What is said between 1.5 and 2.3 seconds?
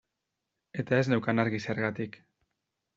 zergatik.